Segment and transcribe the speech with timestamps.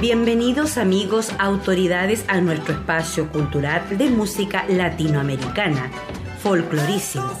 [0.00, 5.90] Bienvenidos amigos, autoridades a nuestro espacio cultural de música latinoamericana,
[6.38, 7.32] folclorísimo.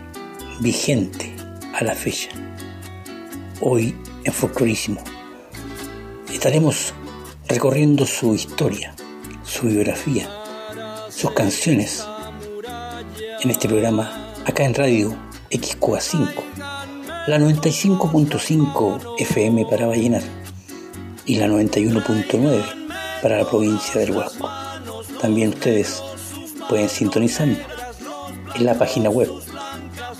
[0.59, 1.33] vigente
[1.73, 2.27] a la fecha.
[3.61, 5.01] Hoy en Folclorísimo
[6.29, 6.93] estaremos
[7.47, 8.93] recorriendo su historia,
[9.45, 10.27] su biografía,
[11.09, 12.05] sus canciones
[13.41, 15.15] en este programa acá en Radio
[15.51, 16.33] XQA5,
[17.27, 20.42] la 95.5 FM para Vallenar
[21.25, 22.61] y la 91.9
[23.21, 24.49] para la provincia del Huasco.
[25.21, 26.03] También ustedes
[26.67, 27.59] pueden sintonizarnos
[28.55, 29.29] en la página web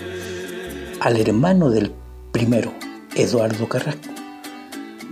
[1.00, 1.92] al hermano del
[2.32, 2.72] primero,
[3.14, 4.10] Eduardo Carrasco,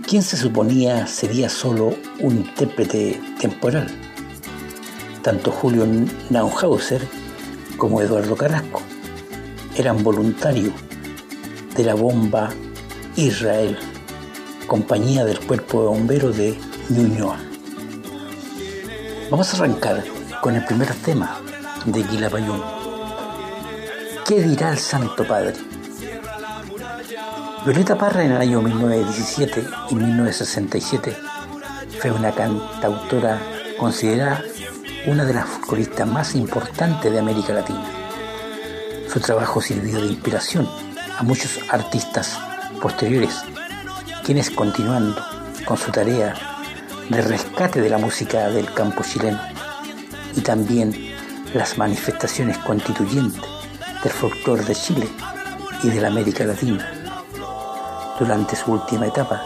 [0.07, 3.87] quien se suponía sería solo un intérprete temporal.
[5.21, 5.85] Tanto Julio
[6.29, 7.01] Nauhauser
[7.77, 8.81] como Eduardo Carrasco
[9.77, 10.73] eran voluntarios
[11.75, 12.49] de la bomba
[13.15, 13.77] Israel,
[14.67, 17.37] compañía del cuerpo de bomberos de Ñuñoa.
[19.31, 20.03] Vamos a arrancar
[20.41, 21.39] con el primer tema
[21.85, 22.61] de Quilapayún.
[24.27, 25.53] ¿Qué dirá el Santo Padre?
[27.65, 31.15] Violeta Parra en el año 1917 y 1967
[32.01, 33.41] fue una cantautora
[33.79, 34.43] considerada
[35.07, 37.85] una de las folcloristas más importantes de América Latina.
[39.11, 40.69] Su trabajo sirvió de inspiración
[41.17, 42.37] a muchos artistas
[42.81, 43.41] posteriores,
[44.25, 45.21] quienes continuando
[45.65, 46.52] con su tarea
[47.09, 49.39] de rescate de la música del campo chileno
[50.35, 50.93] y también
[51.53, 53.41] las manifestaciones constituyentes
[54.03, 55.07] del folclore de Chile
[55.83, 56.89] y de la América Latina.
[58.17, 59.41] Durante su última etapa,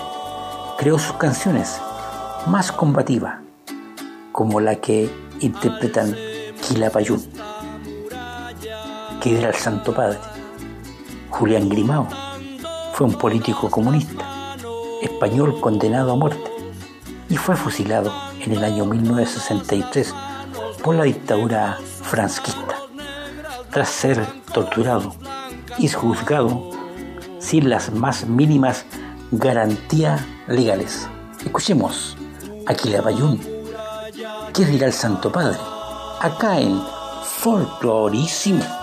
[0.77, 1.79] creó sus canciones
[2.45, 3.39] más combativas,
[4.31, 6.15] como la que interpretan
[6.61, 7.27] Quilapayún,
[9.21, 10.19] que era el Santo Padre.
[11.29, 12.07] Julián Grimao
[12.93, 14.55] fue un político comunista,
[15.01, 16.56] español condenado a muerte,
[17.29, 20.13] y fue fusilado en el año 1963
[20.83, 22.75] por la dictadura franquista,
[23.71, 25.15] tras ser torturado
[25.77, 26.71] y juzgado
[27.39, 28.85] sin las más mínimas
[29.31, 31.07] garantías legales.
[31.43, 32.17] Escuchemos
[32.65, 33.39] a Quilapayún,
[34.53, 35.57] ¿qué dirá el Santo Padre?
[36.21, 36.81] Acá en
[37.23, 38.76] Folclorísimo.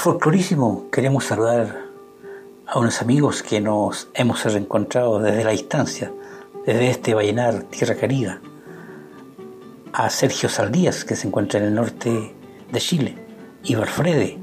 [0.00, 1.84] Folclorísimo queremos saludar
[2.66, 6.10] a unos amigos que nos hemos reencontrado desde la distancia,
[6.64, 8.40] desde este Vallenar, Tierra Querida,
[9.92, 12.34] a Sergio Saldías, que se encuentra en el norte
[12.72, 13.14] de Chile,
[13.62, 14.38] y Barfrede,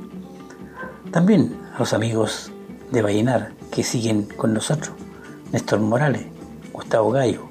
[1.10, 2.52] también a los amigos
[2.92, 4.96] de Vallenar que siguen con nosotros,
[5.52, 6.28] Néstor Morales,
[6.72, 7.48] Gustavo Gallo,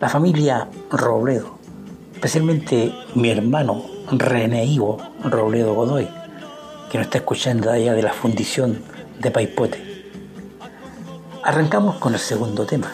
[0.00, 1.54] La familia Robledo,
[2.12, 6.23] especialmente mi hermano René Ivo Robledo Godoy,
[6.90, 8.82] que nos está escuchando allá de la fundición
[9.18, 10.10] de Paipote.
[11.42, 12.92] Arrancamos con el segundo tema.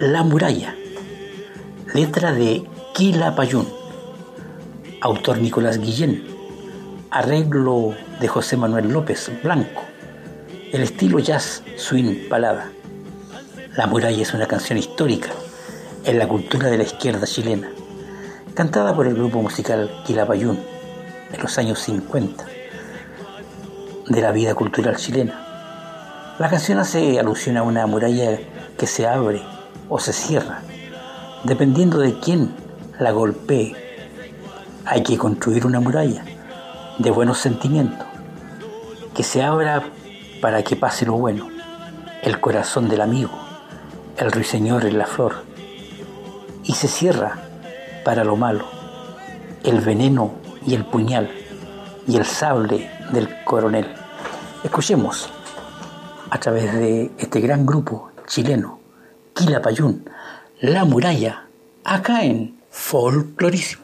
[0.00, 0.74] La muralla,
[1.94, 3.68] letra de Kila Payún,
[5.00, 6.24] autor Nicolás Guillén,
[7.10, 9.82] arreglo de José Manuel López Blanco,
[10.72, 12.70] el estilo jazz swing palada.
[13.76, 15.30] La muralla es una canción histórica
[16.04, 17.70] en la cultura de la izquierda chilena,
[18.54, 20.58] cantada por el grupo musical Quilapayún
[21.32, 22.53] en los años 50
[24.08, 26.34] de la vida cultural chilena.
[26.38, 28.38] La canción hace alusión a una muralla
[28.76, 29.42] que se abre
[29.88, 30.60] o se cierra,
[31.44, 32.54] dependiendo de quién
[32.98, 33.74] la golpee.
[34.84, 36.24] Hay que construir una muralla
[36.98, 38.06] de buenos sentimientos,
[39.14, 39.84] que se abra
[40.40, 41.48] para que pase lo bueno,
[42.22, 43.32] el corazón del amigo,
[44.18, 45.44] el ruiseñor en la flor,
[46.62, 47.38] y se cierra
[48.04, 48.66] para lo malo,
[49.62, 50.32] el veneno
[50.66, 51.30] y el puñal
[52.06, 53.86] y el sable del coronel.
[54.64, 55.30] Escuchemos
[56.30, 58.80] a través de este gran grupo chileno,
[59.32, 60.08] Quilapayún,
[60.60, 61.46] La Muralla,
[61.84, 63.83] acá en Folclorísimo.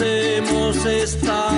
[0.00, 1.57] Una muralla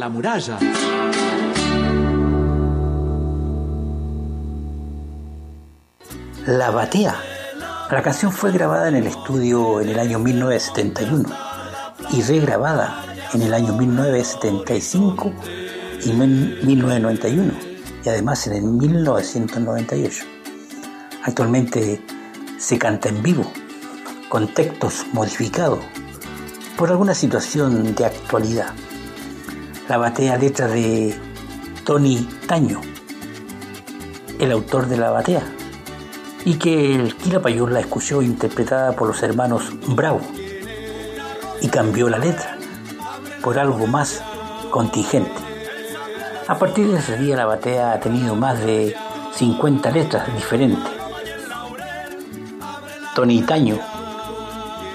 [0.00, 0.58] la muralla.
[6.46, 7.14] La Batea.
[7.90, 11.28] La canción fue grabada en el estudio en el año 1971
[12.12, 13.04] y regrabada
[13.34, 15.32] en el año 1975
[16.06, 17.52] y 1991
[18.02, 20.24] y además en el 1998.
[21.24, 22.02] Actualmente
[22.56, 23.52] se canta en vivo,
[24.30, 25.80] con textos modificados
[26.78, 28.72] por alguna situación de actualidad.
[29.90, 31.18] La batea letra de
[31.84, 32.80] Tony Taño,
[34.38, 35.42] el autor de la batea,
[36.44, 40.20] y que el Quilapayún la escuchó interpretada por los hermanos Bravo
[41.60, 42.56] y cambió la letra
[43.42, 44.22] por algo más
[44.70, 45.34] contingente.
[46.46, 48.94] A partir de ese día la batea ha tenido más de
[49.34, 50.92] 50 letras diferentes.
[53.16, 53.76] Tony Taño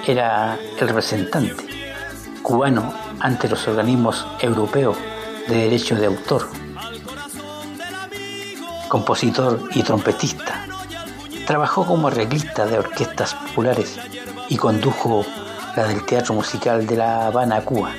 [0.08, 1.66] era el representante
[2.42, 4.98] cubano ante los organismos europeos
[5.48, 6.48] de derechos de autor,
[8.88, 10.66] compositor y trompetista.
[11.46, 13.98] Trabajó como arreglista de orquestas populares
[14.50, 15.26] y condujo
[15.76, 17.92] la del Teatro Musical de La Habana, Cuba.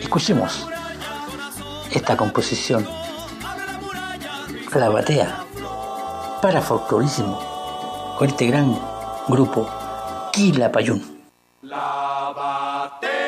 [0.00, 0.66] Escuchemos
[1.90, 2.86] esta composición,
[4.74, 5.44] La Batea,
[6.42, 7.40] para folclorísimo,
[8.18, 8.78] con este gran
[9.28, 9.68] grupo
[10.32, 11.02] Quilapayún.
[11.62, 13.23] La.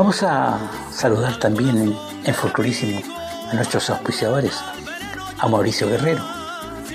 [0.00, 0.58] Vamos a
[0.90, 3.02] saludar también en, Folclorísimo
[3.50, 4.58] a nuestros auspiciadores,
[5.38, 6.24] a Mauricio Guerrero,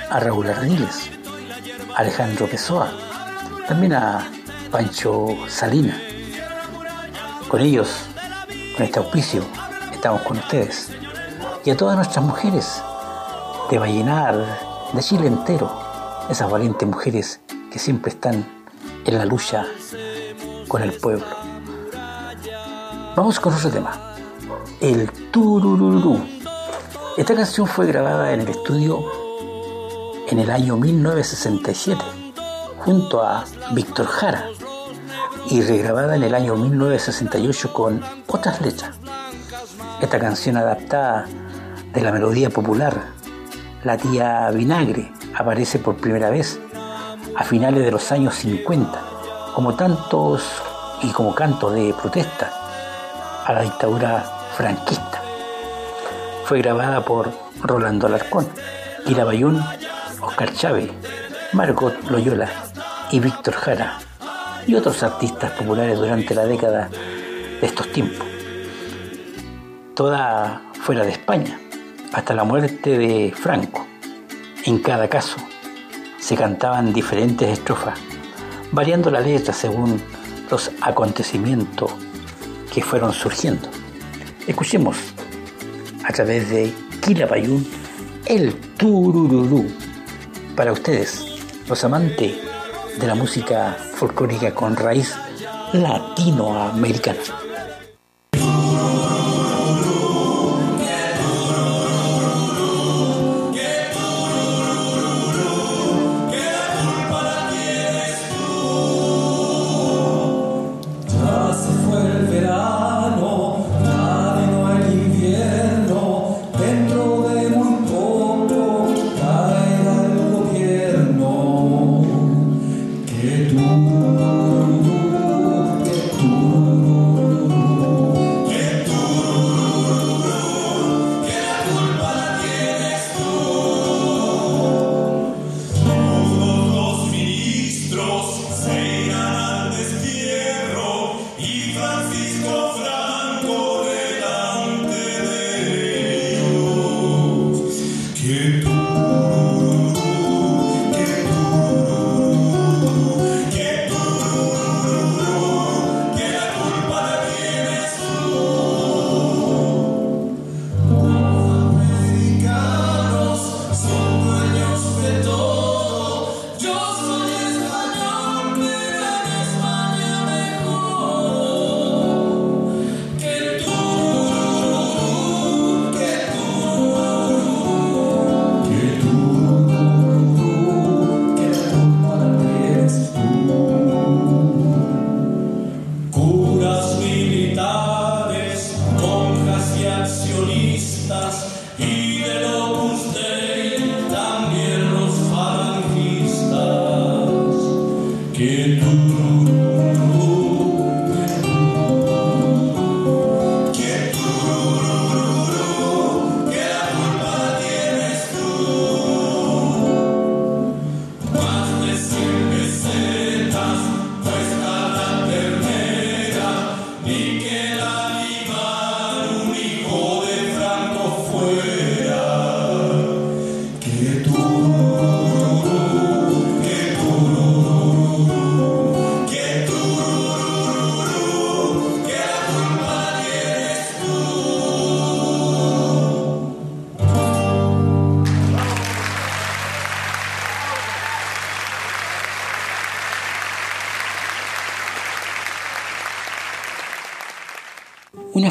[0.09, 1.11] a Raúl Ardiles,
[1.93, 2.91] a Alejandro Pessoa,
[3.67, 4.27] también a
[4.71, 6.01] Pancho Salina.
[7.47, 7.95] Con ellos,
[8.75, 9.43] con este auspicio,
[9.93, 10.89] estamos con ustedes.
[11.63, 12.81] Y a todas nuestras mujeres
[13.69, 14.35] de Vallenar,
[14.93, 15.71] de Chile entero,
[16.27, 17.39] esas valientes mujeres
[17.71, 18.43] que siempre están
[19.05, 19.63] en la lucha
[20.67, 21.44] con el pueblo.
[23.15, 23.97] Vamos con otro tema.
[24.81, 26.19] El Turururú.
[27.15, 29.05] Esta canción fue grabada en el estudio
[30.27, 32.03] en el año 1967
[32.79, 34.49] junto a Víctor Jara
[35.49, 38.97] y regrabada en el año 1968 con otras letras.
[40.01, 41.25] Esta canción adaptada
[41.93, 43.01] de la melodía popular,
[43.85, 46.59] La tía Vinagre, aparece por primera vez
[47.33, 49.01] a finales de los años 50,
[49.55, 50.43] como tantos
[51.01, 52.64] y como canto de protesta
[53.45, 54.23] a la dictadura
[54.55, 55.21] franquista.
[56.45, 57.31] Fue grabada por
[57.61, 58.47] Rolando Alarcón,
[59.05, 59.63] Ira Bayún,
[60.21, 60.91] Oscar Chávez,
[61.53, 62.49] Margot Loyola
[63.11, 63.99] y Víctor Jara
[64.67, 68.27] y otros artistas populares durante la década de estos tiempos.
[69.95, 71.59] Toda fuera de España,
[72.13, 73.85] hasta la muerte de Franco.
[74.65, 75.37] En cada caso,
[76.19, 77.99] se cantaban diferentes estrofas,
[78.71, 80.01] variando la letra según
[80.49, 81.91] los acontecimientos
[82.75, 83.69] que fueron surgiendo.
[84.45, 84.97] Escuchemos
[86.03, 87.65] a través de Quilapayún
[88.25, 89.65] el Turururú
[90.57, 91.25] para ustedes,
[91.69, 92.33] los amantes
[92.99, 95.15] de la música folclórica con raíz
[95.71, 97.44] latinoamericana.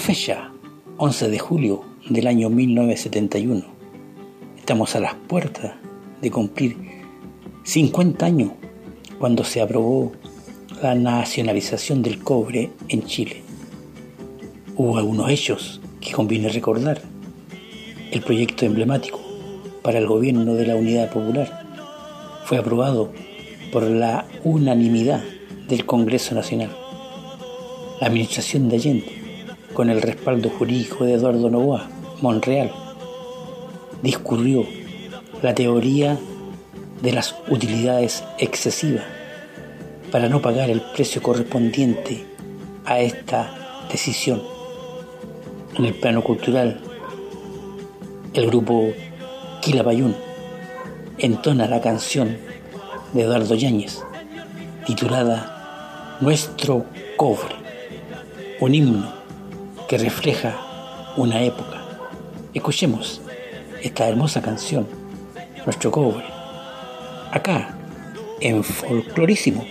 [0.05, 0.53] Fecha,
[0.99, 3.65] 11 de julio del año 1971.
[4.59, 5.77] Estamos a las puertas
[6.21, 6.77] de cumplir
[7.63, 8.51] 50 años
[9.19, 10.13] cuando se aprobó
[10.83, 13.41] la nacionalización del cobre en Chile.
[14.77, 17.01] Hubo algunos hechos que conviene recordar.
[18.11, 19.23] El proyecto emblemático
[19.81, 21.65] para el gobierno de la Unidad Popular
[22.45, 23.11] fue aprobado
[23.73, 25.25] por la unanimidad
[25.67, 26.77] del Congreso Nacional.
[28.03, 29.14] La administración de Allende,
[29.75, 31.89] con el respaldo jurídico de Eduardo Novoa,
[32.23, 32.71] Monreal,
[34.03, 34.65] discurrió
[35.43, 36.17] la teoría
[37.03, 39.05] de las utilidades excesivas
[40.11, 42.25] para no pagar el precio correspondiente
[42.85, 44.43] a esta decisión.
[45.77, 46.81] En el plano cultural,
[48.33, 48.93] el grupo
[49.61, 50.15] Quilapayún
[51.19, 52.39] entona la canción
[53.13, 54.03] de Eduardo Yáñez,
[54.87, 57.57] titulada Nuestro Cobre,
[58.61, 59.24] un himno
[59.89, 61.83] que refleja una época.
[62.53, 63.21] Escuchemos
[63.83, 64.87] esta hermosa canción,
[65.65, 66.25] Nuestro Cobre,
[67.31, 67.77] acá
[68.41, 69.65] en Folclorísimo.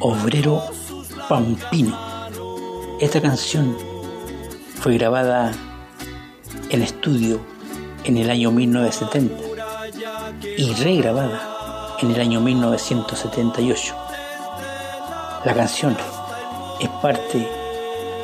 [0.00, 0.62] Obrero
[1.28, 1.96] pampino.
[3.00, 3.76] Esta canción
[4.80, 5.52] fue grabada
[6.70, 7.40] en estudio
[8.04, 9.36] en el año 1970
[10.56, 13.94] y regrabada en el año 1978.
[15.44, 15.96] La canción
[16.80, 17.48] es parte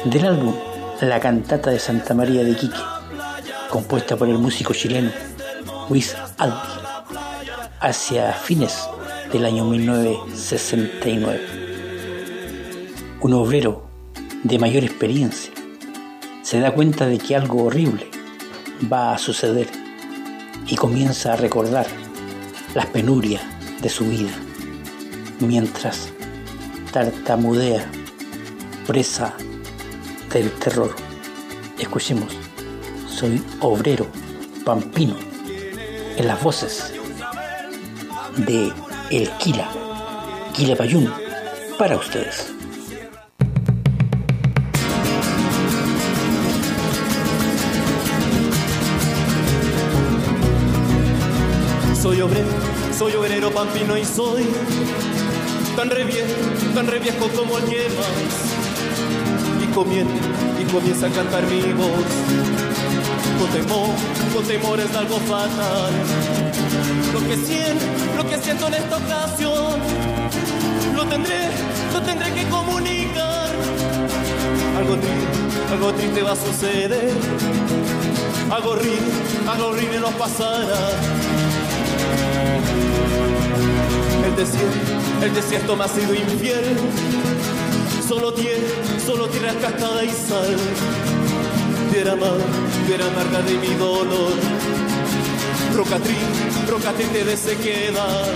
[0.04, 0.54] del álbum
[1.00, 2.76] La Cantata de Santa María de Iquique,
[3.70, 5.10] compuesta por el músico chileno
[5.88, 6.56] Luis Aldi
[7.80, 8.88] hacia fines
[9.32, 11.63] del año 1969.
[13.24, 13.82] Un obrero
[14.42, 15.50] de mayor experiencia
[16.42, 18.10] se da cuenta de que algo horrible
[18.92, 19.66] va a suceder
[20.66, 21.87] y comienza a recordar
[22.74, 23.40] las penurias
[23.80, 24.30] de su vida
[25.40, 26.10] mientras
[26.92, 27.87] tartamudea
[28.87, 29.32] presa
[30.30, 30.94] del terror.
[31.78, 32.37] Escuchemos,
[33.08, 34.06] soy obrero
[34.66, 35.16] pampino
[36.18, 36.92] en las voces
[38.37, 38.70] de
[39.10, 39.70] El Quila,
[40.52, 40.76] Quila
[41.78, 42.53] para ustedes.
[54.00, 54.46] Y soy
[55.77, 56.29] tan re viejo,
[56.74, 58.35] tan re viejo como el yemas.
[59.62, 60.14] Y comienza,
[60.61, 62.05] y comienza a cantar mi voz.
[63.38, 63.90] Con temor,
[64.35, 65.92] con temores de algo fatal.
[67.12, 67.85] Lo que siento,
[68.16, 69.81] lo que siento en esta ocasión,
[70.94, 71.48] lo tendré,
[71.92, 73.48] lo tendré que comunicar.
[74.79, 77.11] Algo triste, algo triste va a suceder.
[78.50, 79.12] Algo horrible,
[79.48, 81.53] algo horrible nos pasará.
[84.24, 84.78] El desierto,
[85.22, 86.76] el desierto me ha sido infiel.
[88.07, 88.66] Solo tierra,
[89.04, 90.57] solo tierra cascada y sal.
[91.92, 92.44] Tierra amarga,
[92.87, 94.33] tierra amarga de mi dolor.
[95.74, 98.26] Roca triste, roca triste de sequedad.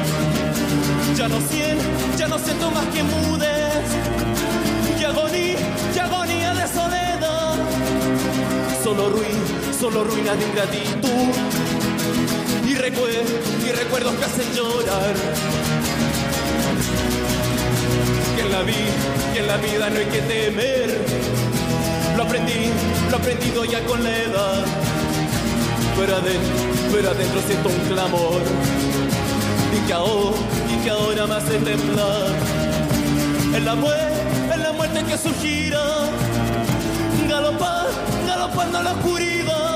[1.17, 1.85] Ya no siento,
[2.17, 3.85] ya no siento más que mudez.
[4.99, 5.59] Y agonía,
[5.95, 7.55] y agonía de soledad.
[8.83, 11.68] Solo ruina, solo ruina de ingratitud.
[12.89, 13.31] Recuerdos,
[13.67, 15.15] y recuerdos que hacen llorar.
[18.65, 18.73] vi
[19.35, 20.99] que en la vida no hay que temer.
[22.17, 22.71] Lo aprendí,
[23.11, 24.65] lo aprendido ya con la edad.
[25.99, 26.57] Pero adentro,
[26.91, 28.41] pero adentro siento un clamor.
[29.77, 30.39] Y que ahora,
[30.73, 32.29] y que ahora me hace temblar.
[33.55, 34.23] En la muerte,
[34.55, 35.85] en la muerte que surgirá.
[37.29, 37.89] Galopar,
[38.27, 39.68] galopando en la oscuridad.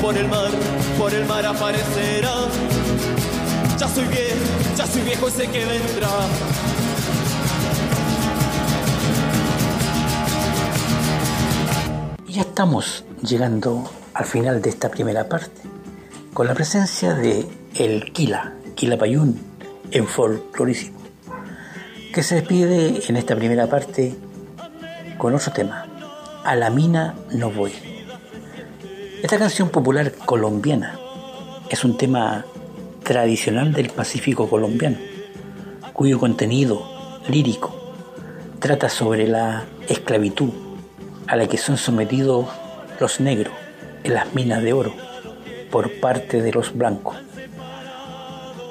[0.00, 0.50] Por el mar,
[0.98, 2.34] por el mar aparecerá.
[3.78, 4.36] Ya soy viejo,
[4.76, 6.08] ya soy viejo y sé que vendrá.
[12.26, 15.62] Y ya estamos llegando al final de esta primera parte,
[16.32, 19.40] con la presencia de el Kila, Kila Payún,
[19.90, 20.98] en folclorísimo,
[22.14, 24.14] que se despide en esta primera parte
[25.18, 25.86] con otro tema,
[26.44, 27.99] A la mina no voy.
[29.22, 30.98] Esta canción popular colombiana
[31.68, 32.46] es un tema
[33.02, 34.96] tradicional del Pacífico colombiano,
[35.92, 36.82] cuyo contenido
[37.28, 37.70] lírico
[38.60, 40.48] trata sobre la esclavitud
[41.26, 42.46] a la que son sometidos
[42.98, 43.52] los negros
[44.04, 44.94] en las minas de oro
[45.70, 47.16] por parte de los blancos.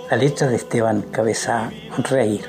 [0.10, 1.70] La letra de Esteban Cabeza
[2.10, 2.42] Reir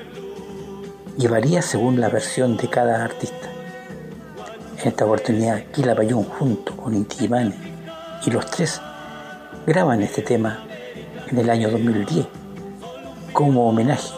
[1.18, 3.50] llevaría según la versión de cada artista.
[4.80, 5.94] En esta oportunidad, Kila
[6.38, 7.69] junto con Inti Illimani
[8.24, 8.80] y los tres
[9.66, 10.64] graban este tema
[11.28, 12.26] en el año 2010
[13.32, 14.12] como homenaje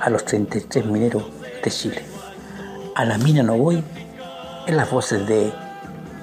[0.00, 1.24] a los 33 mineros
[1.62, 2.02] de Chile.
[2.94, 3.82] A la mina no voy
[4.66, 5.52] en las voces de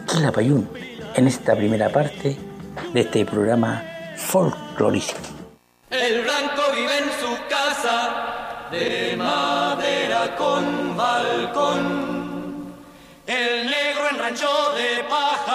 [0.07, 0.69] Kila Payún
[1.15, 2.37] en esta primera parte
[2.93, 3.83] de este programa
[4.15, 5.19] folclorístico.
[5.89, 12.73] El blanco vive en su casa de madera con balcón.
[13.25, 15.46] El negro en rancho de paja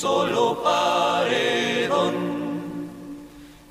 [0.00, 2.14] solo paredón.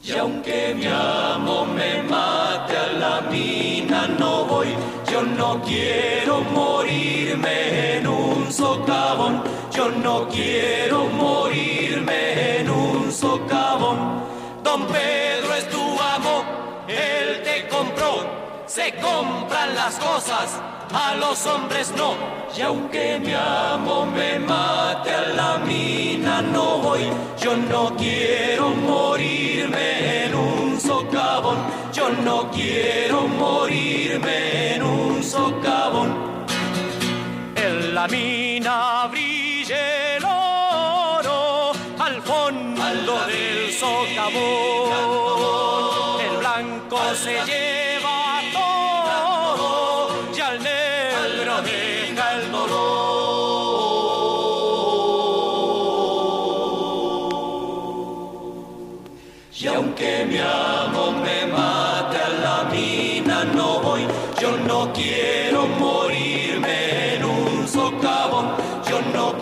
[0.04, 4.68] Y aunque mi amo me mate a la mina no voy,
[5.12, 13.98] yo no quiero morirme en un socavón, yo no quiero morirme en un socavón.
[14.64, 15.19] Don Pedro
[18.70, 20.62] se compran las cosas,
[20.94, 22.14] a los hombres no.
[22.56, 27.10] Y aunque mi amo me mate a la mina no voy,
[27.42, 31.58] yo no quiero morirme en un socavón,
[31.92, 36.46] yo no quiero morirme en un socavón.
[37.56, 45.09] En la mina brille el oro al fondo del socavón.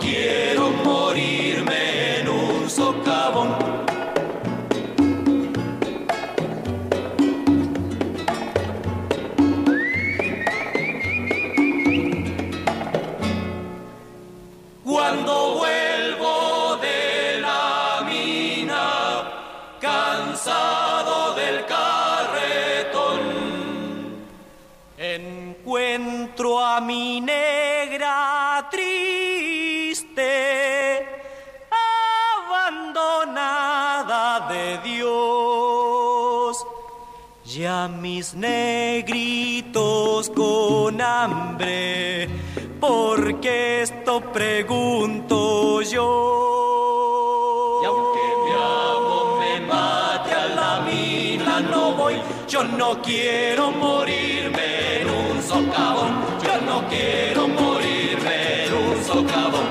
[0.08, 3.57] Quiero morirme en un socavón.
[37.78, 39.70] Ya mis negritos
[40.30, 42.28] con hambre,
[42.80, 47.80] porque esto pregunto yo.
[47.80, 52.16] Y aunque mi amo me mate a la mina, no voy.
[52.48, 56.18] Yo no quiero morirme en un socavón.
[56.42, 59.68] Yo no quiero morirme en un socavón.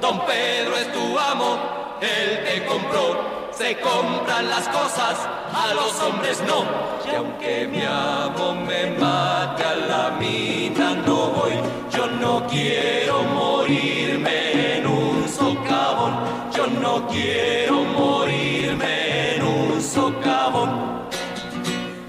[0.00, 1.58] Don Pedro es tu amo,
[2.00, 3.29] él te compró.
[3.76, 5.16] Compran las cosas,
[5.54, 6.64] a los hombres no.
[7.08, 11.52] Y aunque mi amo me mate a la mina, no voy.
[11.94, 16.14] Yo no quiero morirme en un socavón.
[16.52, 21.08] Yo no quiero morirme en un socavón.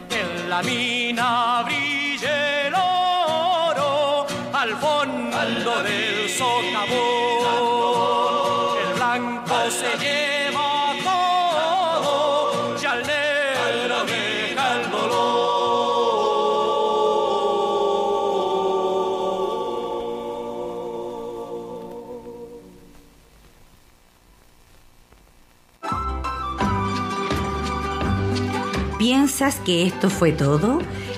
[0.10, 1.81] En la mina brille
[29.66, 30.78] Que esto fue todo?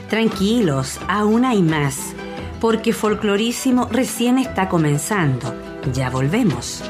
[0.09, 2.13] Tranquilos, aún hay más,
[2.61, 5.53] porque Folclorísimo recién está comenzando.
[5.91, 6.81] Ya volvemos.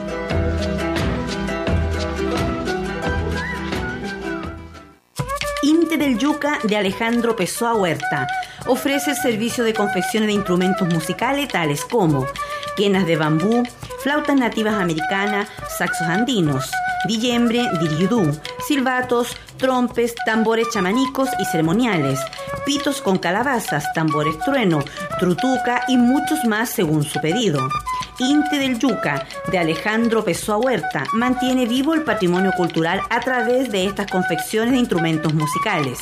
[5.64, 8.28] Inte del Yuca de Alejandro Pessoa Huerta
[8.68, 12.28] ofrece el servicio de confecciones de instrumentos musicales tales como
[12.78, 13.64] quenas de bambú,
[14.04, 15.48] flautas nativas americanas,
[15.78, 16.70] saxos andinos,
[17.08, 18.38] dillembre, diriudú,
[18.68, 22.20] silbatos, trompes, tambores chamanicos y ceremoniales,
[22.66, 24.84] pitos con calabazas, tambores trueno,
[25.20, 27.68] trutuca y muchos más según su pedido.
[28.20, 33.86] Inte del Yuca, de Alejandro Pessoa Huerta, mantiene vivo el patrimonio cultural a través de
[33.86, 36.00] estas confecciones de instrumentos musicales.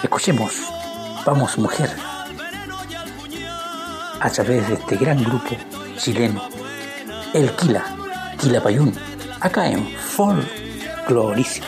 [0.01, 0.53] Escuchemos,
[1.25, 1.89] vamos mujer,
[4.19, 5.55] a través de este gran grupo
[5.97, 6.41] chileno,
[7.33, 7.83] el Quila,
[8.39, 8.93] Quilapayún,
[9.39, 11.67] acá en Folclorísimo.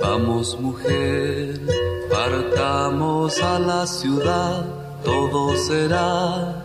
[0.00, 1.05] Vamos mujer,
[3.76, 4.64] la ciudad,
[5.04, 6.64] todo será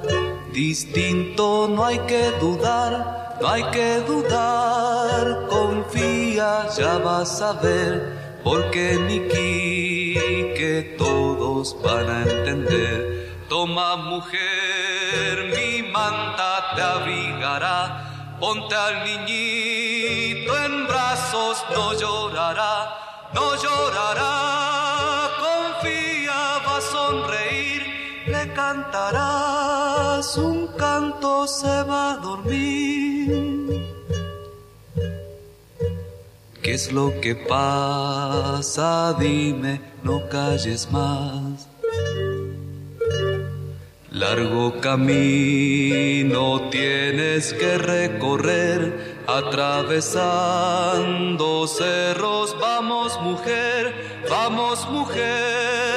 [0.54, 8.86] distinto, no hay que dudar, no hay que dudar, confía, ya vas a ver, porque
[9.32, 13.00] Quique que todos van a entender.
[13.50, 17.78] Toma mujer, mi manta te abrigará,
[18.40, 22.76] ponte al niñito en brazos, no llorará,
[23.34, 24.71] no llorará,
[29.02, 33.88] cantarás un canto, se va a dormir.
[36.62, 39.16] ¿Qué es lo que pasa?
[39.20, 41.68] Dime, no calles más.
[44.12, 52.56] Largo camino tienes que recorrer, atravesando cerros.
[52.60, 53.96] Vamos mujer,
[54.30, 55.91] vamos mujer,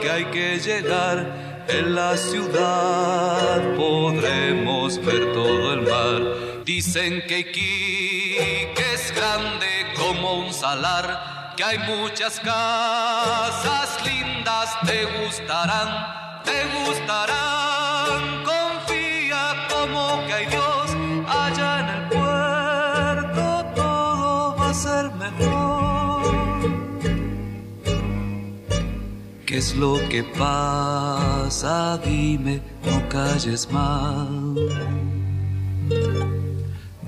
[0.00, 1.64] que hay que llegar.
[1.68, 6.64] En la ciudad podremos ver todo el mar.
[6.64, 9.66] Dicen que Iquique es grande
[9.96, 17.53] como un salar, que hay muchas casas lindas, te gustarán te gustarán.
[29.54, 31.96] ¿Qué es lo que pasa?
[31.98, 34.26] Dime, no calles más.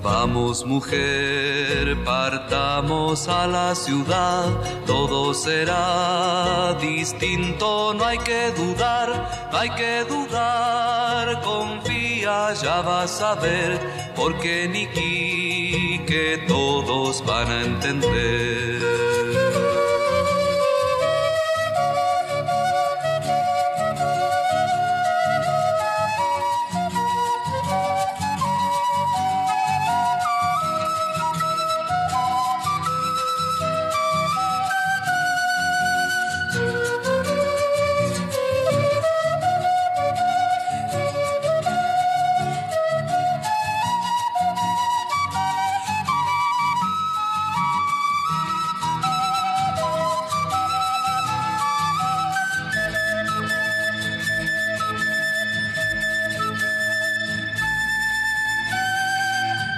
[0.01, 4.45] Vamos mujer, partamos a la ciudad,
[4.85, 13.35] todo será distinto, no hay que dudar, no hay que dudar, confía, ya vas a
[13.35, 13.77] ver,
[14.15, 18.97] porque Niki que todos van a entender.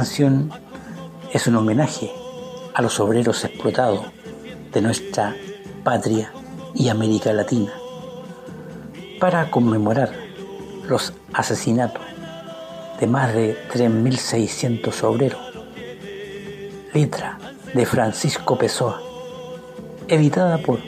[0.00, 0.48] canción
[1.30, 2.10] es un homenaje
[2.72, 4.06] a los obreros explotados
[4.72, 5.36] de nuestra
[5.84, 6.32] patria
[6.74, 7.70] y América Latina
[9.20, 10.10] para conmemorar
[10.88, 12.00] los asesinatos
[12.98, 15.42] de más de 3.600 obreros.
[16.94, 17.38] Letra
[17.74, 19.02] de Francisco Pessoa,
[20.08, 20.78] editada por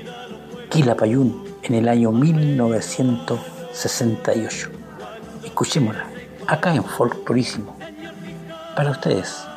[0.71, 4.71] Quilapayún en el año 1968.
[5.45, 6.07] Escuchémosla
[6.47, 7.82] acá en Folclorísimo,
[8.75, 9.52] para ustedes.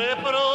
[0.00, 0.49] reproche.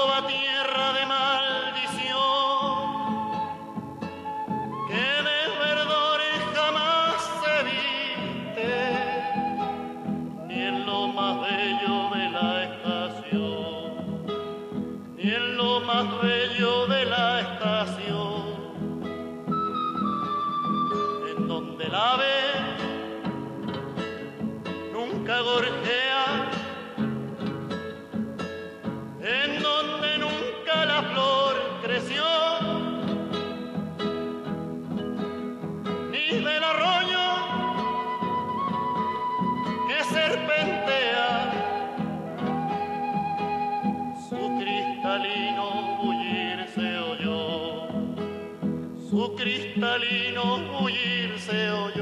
[49.95, 51.94] cristalino, huirse oye.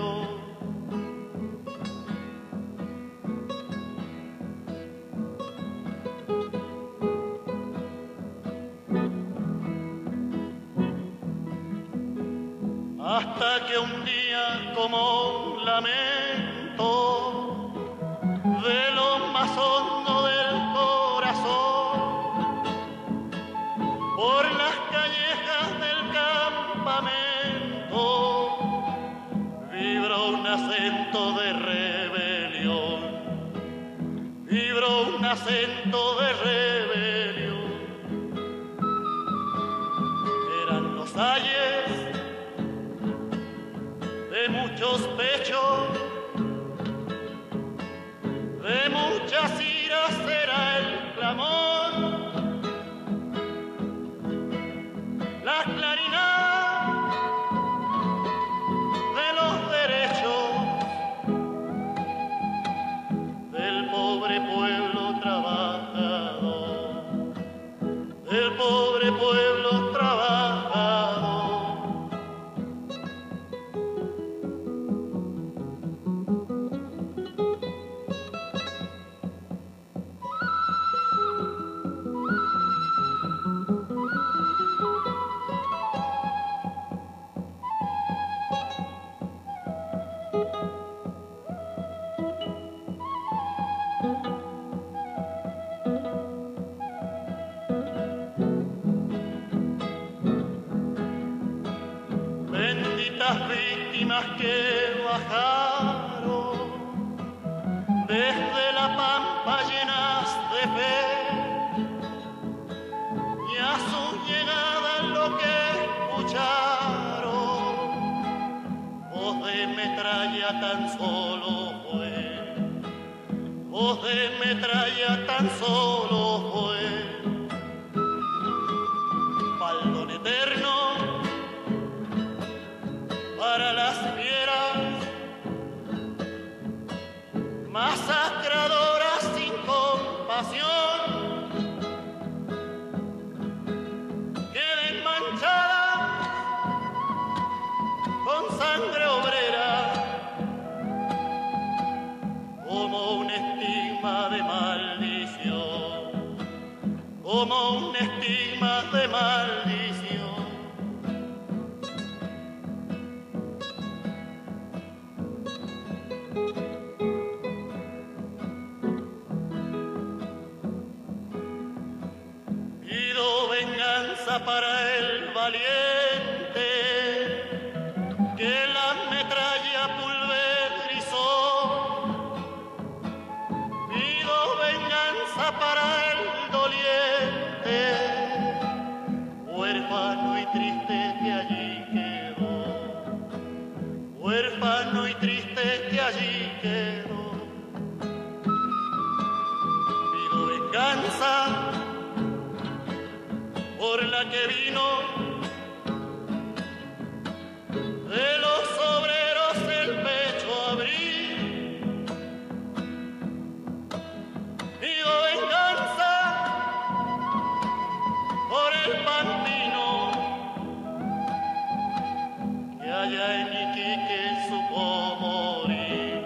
[223.03, 226.21] allá en mi Iquique supo morir,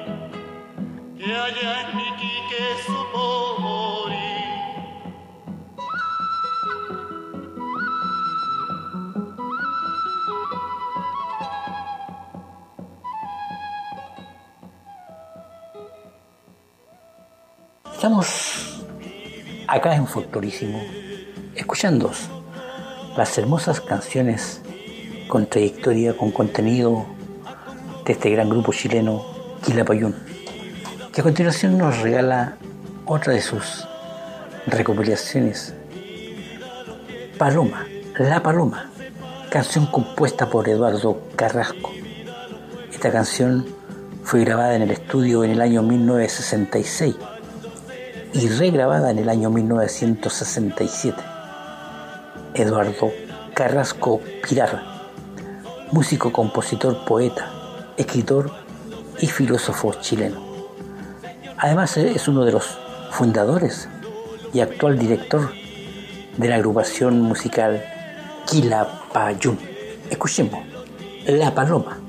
[1.17, 3.23] que allá en mi Iquique supo
[3.59, 4.17] morir.
[17.91, 18.27] Estamos
[19.67, 20.79] acá en Factorísimo,
[21.55, 22.11] escuchando
[23.17, 24.61] las hermosas canciones
[25.27, 27.05] con trayectoria, con contenido
[28.05, 29.25] de este gran grupo chileno,
[29.63, 30.15] Quilapayún,
[31.11, 32.57] que a continuación nos regala
[33.05, 33.87] otra de sus
[34.67, 35.73] recopilaciones,
[37.37, 37.85] Paloma,
[38.17, 38.89] La Paloma,
[39.49, 41.91] canción compuesta por Eduardo Carrasco.
[42.91, 43.65] Esta canción
[44.23, 47.15] fue grabada en el estudio en el año 1966
[48.33, 51.21] y regrabada en el año 1967.
[52.55, 53.11] Eduardo
[53.53, 54.96] Carrasco Pirar
[55.91, 57.51] músico, compositor, poeta,
[57.97, 58.51] escritor
[59.19, 60.41] y filósofo chileno.
[61.57, 62.77] Además es uno de los
[63.11, 63.89] fundadores
[64.53, 65.51] y actual director
[66.37, 67.83] de la agrupación musical
[68.45, 69.59] Quilapayún.
[70.09, 70.65] Escuchemos
[71.25, 72.06] La Paloma.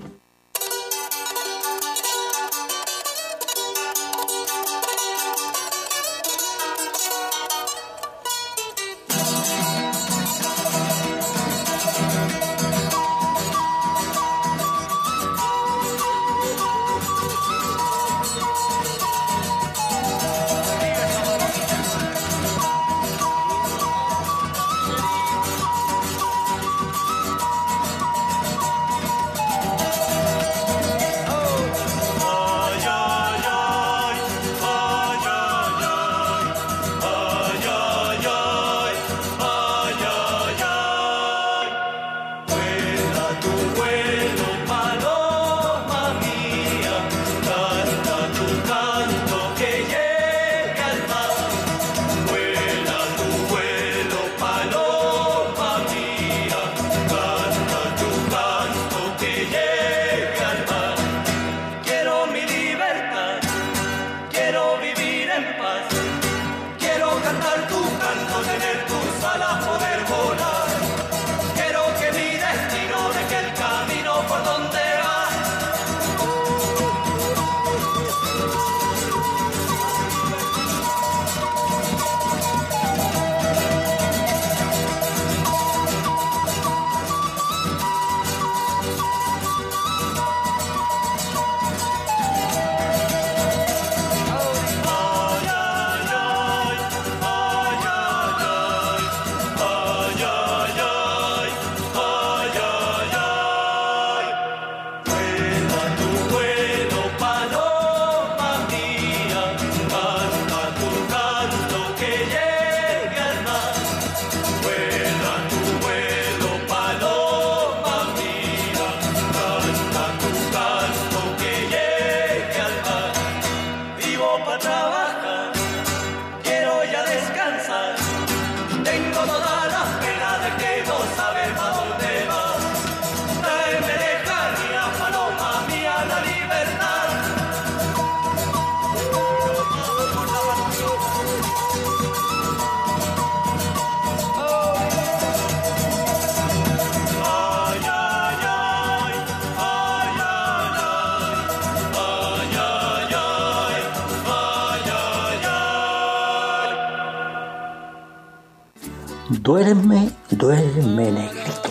[159.48, 161.70] Duerme, duerme negrito.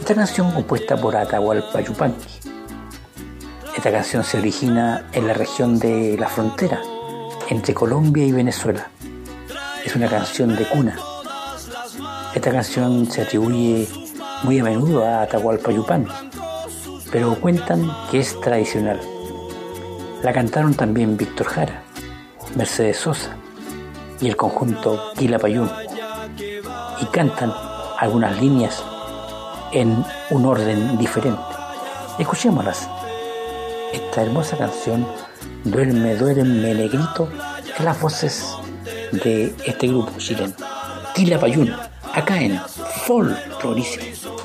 [0.00, 2.40] Esta canción compuesta por Atahualpa Yupanqui.
[3.76, 6.80] Esta canción se origina en la región de la frontera
[7.50, 8.88] entre Colombia y Venezuela.
[9.84, 10.98] Es una canción de cuna.
[12.34, 13.86] Esta canción se atribuye
[14.42, 16.30] muy a menudo a Atahualpa Yupanqui,
[17.12, 18.98] pero cuentan que es tradicional.
[20.22, 21.82] La cantaron también Víctor Jara,
[22.56, 23.36] Mercedes Sosa
[24.18, 25.87] y el conjunto Quilapayún
[27.00, 27.52] y cantan
[27.98, 28.82] algunas líneas
[29.72, 31.40] en un orden diferente.
[32.18, 32.88] Escuchémoslas.
[33.92, 35.06] Esta hermosa canción,
[35.64, 37.28] Duerme, duerme, negrito,
[37.78, 38.54] en las voces
[39.12, 40.54] de este grupo chileno.
[41.14, 41.74] Quilapayún,
[42.14, 42.58] acá en
[43.06, 44.37] Folklorísimo.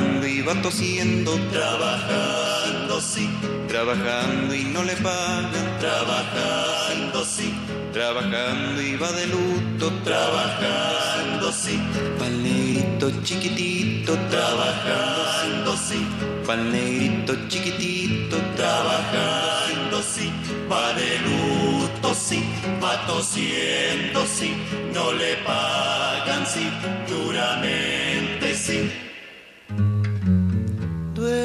[0.00, 3.28] Trabajando y va tosiendo, trabajando, sí,
[3.68, 7.54] trabajando y no le pagan, trabajando, sí,
[7.92, 11.78] trabajando y va de luto, trabajando, sí,
[12.18, 16.06] pa'l negrito chiquitito, trabajando, sí,
[16.46, 20.32] pa'l negrito chiquitito, trabajando, sí,
[20.70, 22.42] va de luto, sí,
[22.82, 24.56] va tosiendo, sí,
[24.94, 26.70] no le pagan, sí,
[27.08, 29.09] duramente, sí.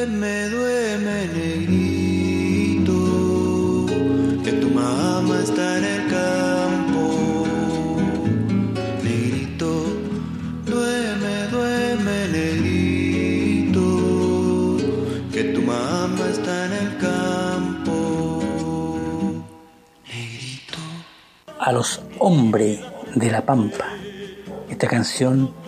[0.05, 2.93] Duerme, duerme, negrito,
[4.43, 7.47] que tu mamá está en el campo.
[9.01, 9.83] Negrito,
[10.67, 13.81] duerme, duerme, negrito,
[15.33, 18.51] que tu mamá está en el campo.
[20.05, 20.77] Negrito.
[21.57, 22.79] a los hombres
[23.15, 23.87] de la Pampa.
[24.69, 25.64] Esta canción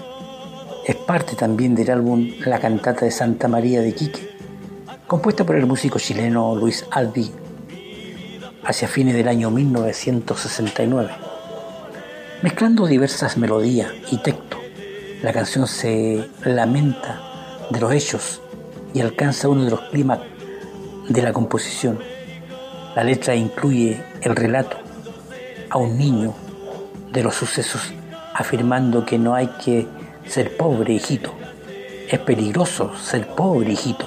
[0.88, 4.38] es parte también del álbum La cantata de Santa María de Quique,
[5.06, 7.30] compuesta por el músico chileno Luis Albi
[8.64, 11.10] hacia fines del año 1969.
[12.42, 14.60] Mezclando diversas melodías y texto,
[15.22, 17.20] la canción se lamenta
[17.70, 18.42] de los hechos
[18.94, 20.22] y alcanza uno de los clímax
[21.10, 22.00] de la composición.
[22.96, 24.78] La letra incluye el relato
[25.70, 26.34] a un niño
[27.12, 27.92] de los sucesos
[28.34, 29.97] afirmando que no hay que
[30.28, 31.34] ser pobre hijito,
[32.10, 34.06] es peligroso ser pobre hijito,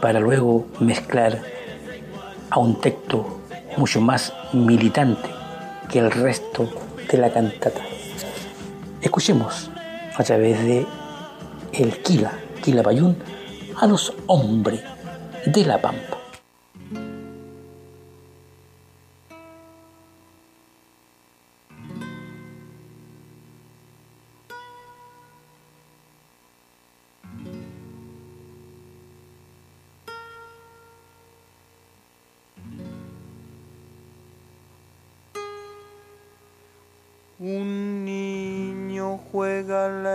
[0.00, 1.40] para luego mezclar
[2.50, 3.40] a un texto
[3.76, 5.28] mucho más militante
[5.88, 6.68] que el resto
[7.10, 7.80] de la cantata.
[9.00, 9.70] Escuchemos
[10.16, 10.86] a través de
[11.72, 12.32] el Kila,
[12.62, 13.16] Kila Payún,
[13.80, 14.82] a los hombres
[15.46, 16.11] de la Pampa.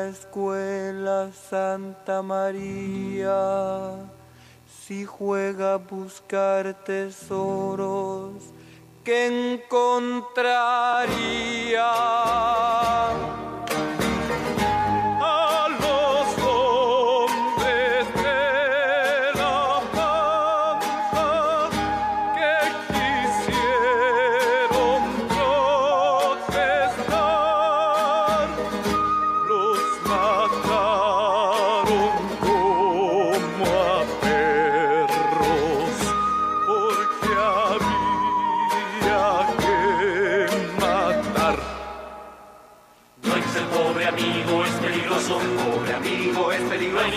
[0.09, 3.95] Escuela Santa María,
[4.67, 8.33] si juega a buscar tesoros
[9.03, 10.67] que encontraría.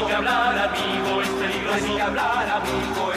[0.00, 1.74] Hay que hablar, amigo, es peligroso.
[1.74, 3.09] Hay que hablar, amigo,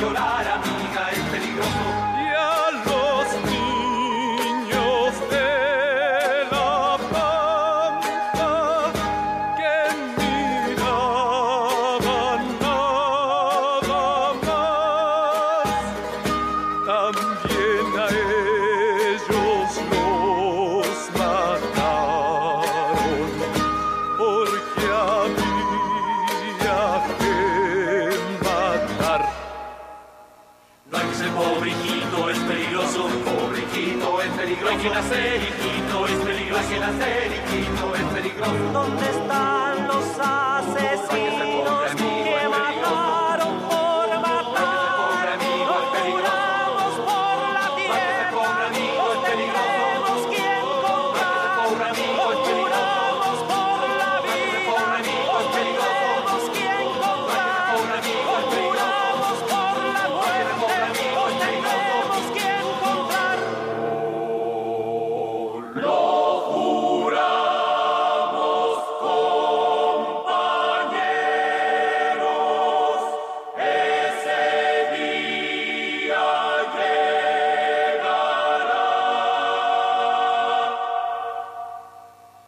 [0.00, 0.39] llorar,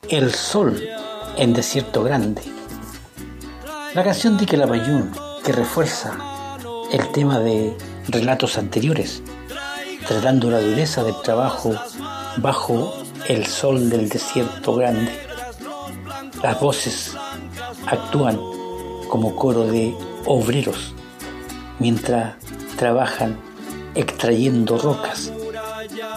[0.08, 0.82] El sol
[1.36, 2.42] en desierto grande.
[3.94, 5.12] La canción de Quelapayún
[5.44, 6.18] que refuerza
[6.92, 7.76] el tema de
[8.08, 9.22] relatos anteriores,
[10.06, 11.74] tratando la dureza del trabajo
[12.38, 12.92] bajo
[13.28, 15.12] el sol del desierto grande.
[16.42, 17.16] Las voces
[17.86, 18.40] actúan
[19.08, 19.94] como coro de
[20.26, 20.94] obreros
[21.78, 22.34] mientras
[22.76, 23.38] trabajan
[23.94, 25.32] extrayendo rocas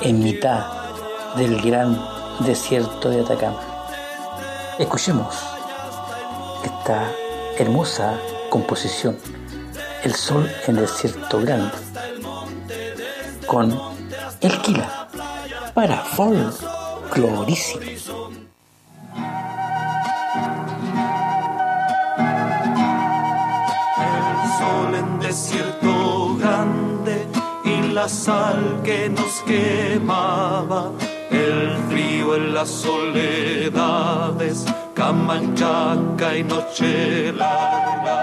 [0.02, 0.66] en mitad
[1.38, 1.98] del gran
[2.40, 3.75] desierto de Atacama.
[4.78, 5.34] Escuchemos
[6.66, 7.10] esta
[7.58, 8.20] hermosa
[8.50, 9.18] composición,
[10.04, 11.72] El Sol en Desierto Grande,
[13.48, 13.80] con
[14.42, 15.08] El Quila,
[15.74, 17.82] para folclorísimo.
[17.84, 18.00] El
[24.60, 27.26] sol en desierto grande
[27.64, 30.92] y la sal que nos quemaba
[31.76, 38.18] el frío en las soledades, camanchaca y noche larga.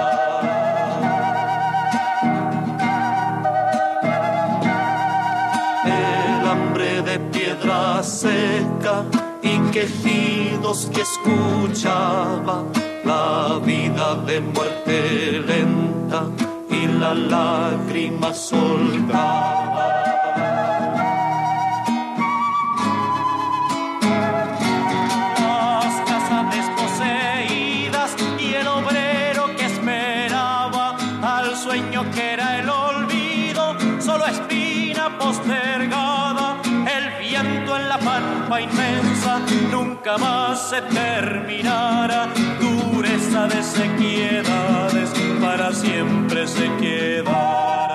[5.85, 9.05] El hambre de piedra seca
[9.43, 12.65] y quejidos que escuchaba,
[13.05, 16.25] la vida de muerte lenta
[16.71, 19.92] y la lágrima soltaba.
[40.13, 42.29] Nunca más se terminará.
[42.61, 45.11] Dureza de sequiedades
[45.41, 47.89] para siempre se quedará.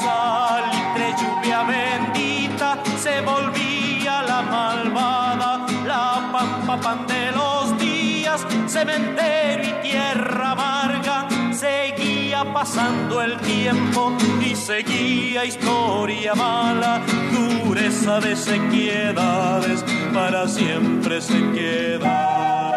[0.00, 9.82] Salitre, lluvia bendita, se volvía la malvada, la pampa pan de los días, cementerio y
[9.82, 14.12] tierra amarga, seguía pasando el tiempo
[14.66, 17.00] seguía historia mala,
[17.62, 22.72] dureza de sequiedades, para siempre se queda.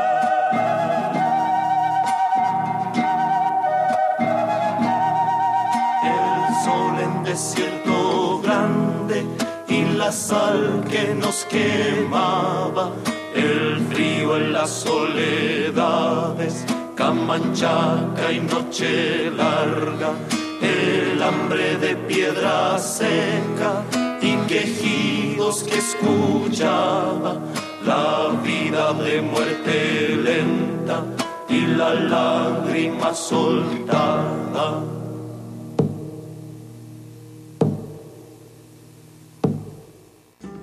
[6.04, 9.26] El sol en desierto grande
[9.68, 12.92] y la sal que nos quemaba,
[13.34, 16.66] el frío en las soledades,
[16.96, 20.14] camanchaca y noche larga
[20.62, 23.84] el hambre de piedra seca
[24.22, 27.38] y quejidos que escuchaba,
[27.86, 31.04] la vida de muerte lenta
[31.48, 34.84] y la lágrima soltada.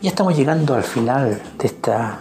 [0.03, 2.21] Ya estamos llegando al final de esta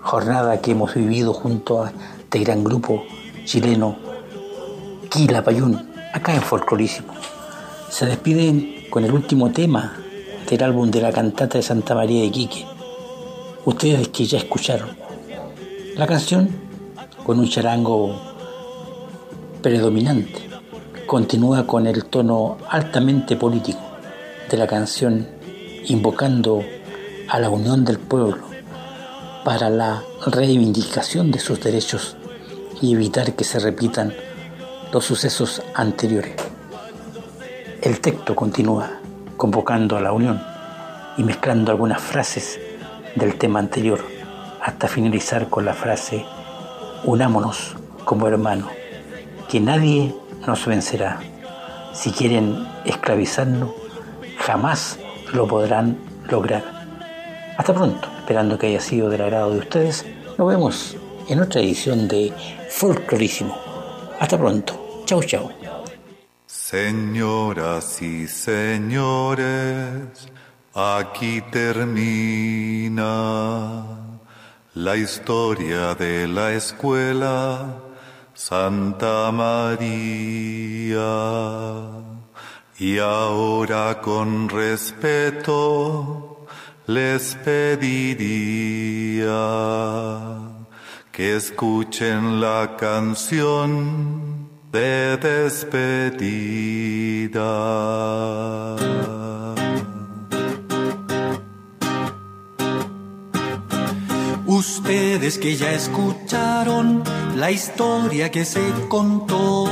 [0.00, 3.04] jornada que hemos vivido junto a este gran grupo
[3.44, 3.96] chileno
[5.10, 7.12] Quilapayún acá en Folclorísimo.
[7.90, 9.96] Se despiden con el último tema
[10.48, 12.64] del álbum de la cantata de Santa María de Quique.
[13.64, 14.96] Ustedes que ya escucharon.
[15.96, 16.48] La canción,
[17.26, 18.14] con un charango
[19.60, 20.48] predominante,
[21.04, 23.80] continúa con el tono altamente político
[24.48, 25.26] de la canción
[25.86, 26.62] invocando
[27.28, 28.44] a la unión del pueblo
[29.44, 32.16] para la reivindicación de sus derechos
[32.80, 34.14] y evitar que se repitan
[34.94, 36.36] los sucesos anteriores.
[37.82, 39.00] El texto continúa
[39.36, 40.40] convocando a la unión
[41.16, 42.60] y mezclando algunas frases
[43.16, 44.04] del tema anterior
[44.62, 46.24] hasta finalizar con la frase
[47.02, 47.74] unámonos
[48.04, 48.70] como hermanos,
[49.48, 50.14] que nadie
[50.46, 51.18] nos vencerá.
[51.92, 53.70] Si quieren esclavizarnos,
[54.38, 55.00] jamás
[55.32, 55.98] lo podrán
[56.30, 56.62] lograr.
[57.58, 60.06] Hasta pronto, esperando que haya sido del agrado de ustedes.
[60.38, 60.96] Nos vemos
[61.28, 62.32] en otra edición de
[62.70, 63.58] Folclorísimo.
[64.20, 64.83] Hasta pronto.
[66.46, 70.28] Señoras y señores,
[70.76, 73.04] Aquí termina
[74.74, 77.76] la historia de la escuela
[78.34, 80.98] Santa María.
[82.76, 86.44] Y ahora con respeto
[86.88, 89.30] les pediría
[91.12, 96.34] que escuchen la canción de despedida.
[104.46, 107.04] Ustedes que ya escucharon
[107.36, 109.68] la historia que se contó,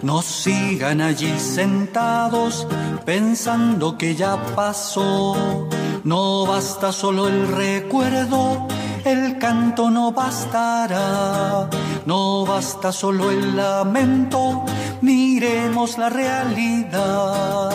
[0.00, 2.66] no sigan allí sentados
[3.04, 5.68] pensando que ya pasó.
[6.02, 8.66] No basta solo el recuerdo,
[9.04, 11.68] el canto no bastará.
[12.06, 14.64] No basta solo el lamento,
[15.00, 17.70] miremos la realidad.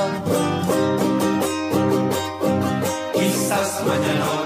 [3.14, 4.45] Quizás mañana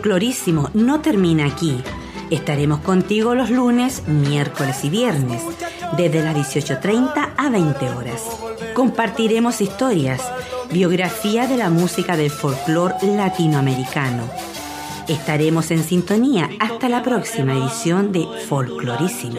[0.00, 1.76] Folclorísimo no termina aquí.
[2.30, 5.42] Estaremos contigo los lunes, miércoles y viernes,
[5.98, 8.22] desde las 18.30 a 20 horas.
[8.72, 10.22] Compartiremos historias,
[10.72, 14.22] biografía de la música del folclor latinoamericano.
[15.06, 19.38] Estaremos en sintonía hasta la próxima edición de Folclorísimo.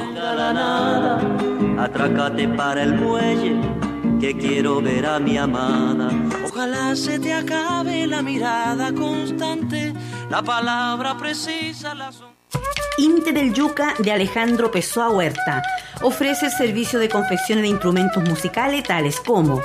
[1.80, 3.56] atrácate para el muelle,
[4.20, 6.12] que quiero ver a mi amada.
[6.46, 9.94] Ojalá se te acabe la mirada constante,
[10.32, 12.10] la palabra precisa, la.
[12.98, 15.62] Inte del Yuca de Alejandro Pessoa Huerta
[16.02, 19.62] ofrece el servicio de confecciones de instrumentos musicales tales como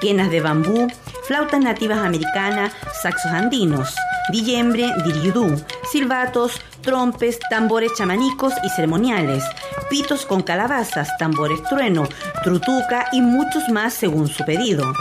[0.00, 0.88] quenas de bambú,
[1.26, 2.72] flautas nativas americanas,
[3.02, 3.94] saxos andinos,
[4.30, 5.56] dillembre, diriudú,
[5.90, 9.44] silbatos, trompes, tambores chamanicos y ceremoniales,
[9.88, 12.08] pitos con calabazas, tambores trueno,
[12.42, 14.92] trutuca y muchos más según su pedido.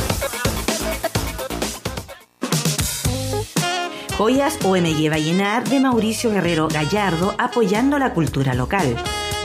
[4.21, 8.95] Joyas OMG Vallenar de Mauricio Guerrero Gallardo apoyando la cultura local.